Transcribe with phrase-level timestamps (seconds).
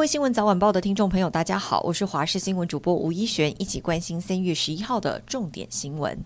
[0.00, 6.18] 各位新闻早晚报的听众朋友，大家好，我是华视新闻主播吴一璇，一起关心三月十一号的重点新闻。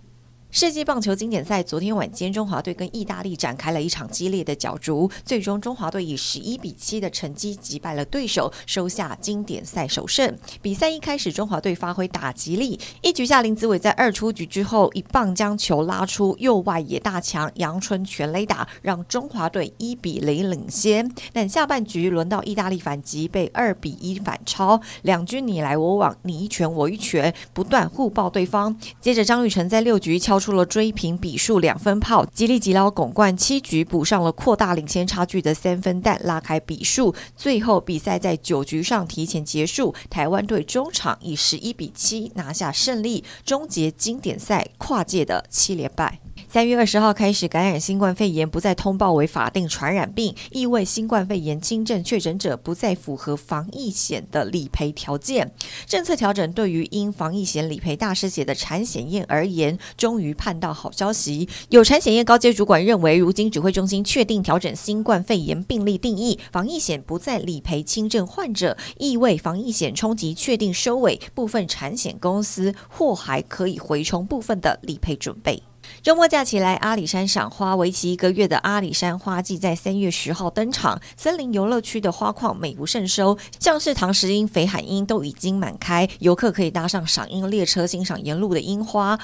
[0.54, 10.32] 世界棒球经典赛昨天晚间，中华队跟意大利展开了一场激烈的角逐，最终中华队以十一比七的成绩击败了对手，收下经典赛首胜。
[10.62, 21.12] 比赛一开始，中华队发挥打击力，一局下林子伟在二出局之后一棒将球拉出右外野大墙，阳春全垒打，让中华队一比零领先。
[21.32, 28.78] 但下半局轮到意大利反击，被二比一反超，两军你来我往，你一拳我一拳，不断互爆对方。
[29.00, 37.14] 接着张玉成在六局敲出了追平比数两分炮，吉利吉捞巩冠七局补上了扩大领先差距的三分弹，拉开比数。
[37.34, 46.20] 最后比赛在九局上提前结束，台湾队中场以十一比七拿下胜利，终结经典赛跨界的七连败。
[46.54, 55.52] 三月二十号开始，感染新冠肺炎不再通报为法定传染病，意味新冠肺炎轻症确诊者不再符合防疫险的理赔条件。
[55.84, 61.48] 政策调整对于因防疫险理赔大失血的产险业而言，终于盼到好消息。
[61.70, 75.60] 有产险业高阶主管认为，如今指挥中心确定调整新冠肺炎病例定义，防疫险不再理赔轻症患者，意味防疫险冲击确定收尾，部分产险公司或还可以回冲部分的理赔准备。
[76.02, 81.00] 周末假期来阿里山赏花，为期一个月的阿里山花季在三月十号登场。
[81.16, 89.18] 森林游乐区的花况美不胜收，像是唐石樱、肥海樱都已经满开，游客可以搭上赏樱列车欣赏沿路的樱花。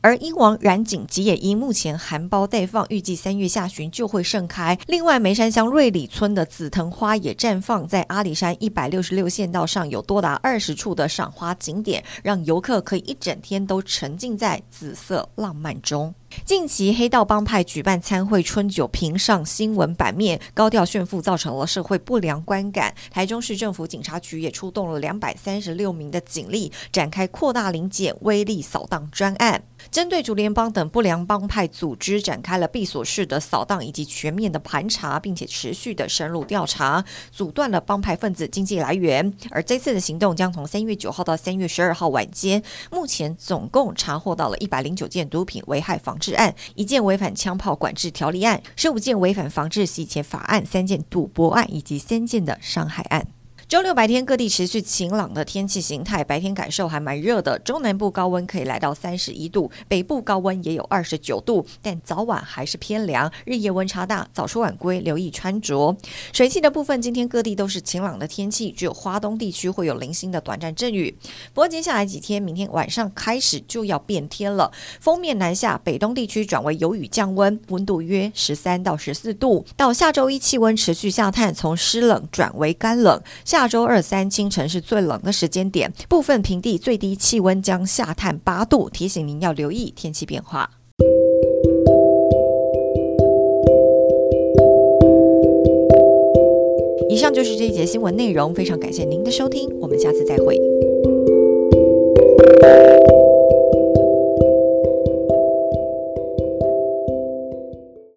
[0.00, 4.78] 而樱王染井吉野樱目前含苞待放，预计三月下旬就会盛开。
[4.86, 16.01] 另外，梅山乡瑞里村的紫藤花也绽放，在阿里山一百六十六县道上有多达二十处的赏花景点，让游客可以一整天都沉浸在紫色浪漫中。
[16.52, 22.94] 近期黑道帮派举办参会，春酒评上新闻版面，高调炫富造成了社会不良观感。
[23.10, 29.62] 台中市政府警察局也出动了两百三十六名的警力，展开扩大临检、威力扫荡专案。
[29.90, 39.32] 针对竹联帮等不良帮派组织展开了闭锁式的扫荡以及全面的盘查，并且持续的深入调查，阻断了帮派分子经济来源。
[39.50, 53.26] 而这次的行动将从三月九号到三月十二号晚间，目前总共查获到了一百零九件毒品危害防治案，一件违反枪炮管制条例案，十五件违反防治洗钱法案，三件赌博案以及三件的伤害案。
[53.72, 57.58] 周六白天各地持续晴朗的天气形态，白天感受还蛮热的。
[57.60, 65.96] 中南部高温可以来到三十一度，北部高温也有二十九度，但早晚还是偏凉，日夜温差大，早出晚归留意穿着。
[66.34, 71.16] 水汽的部分，今天各地都是晴朗的天气，只有花东地区会有零星的短暂阵雨。
[71.54, 79.64] 不过接下来几天，明天晚上开始就要变天了，锋面南下，北东地区转为有雨降温，温度约十三到十四度。
[79.78, 83.18] 到下周一气温持续下探，从湿冷转为干冷。
[83.46, 90.68] 下下周二三清晨是最冷的时间点，部分平地最低气温将下探八度，提醒您要留意天气变化。
[97.08, 100.58] 以上就是这一节新闻内容，非常感谢您的收听，我们下次再会。